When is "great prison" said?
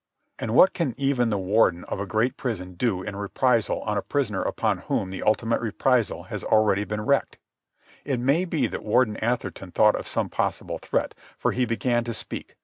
2.07-2.73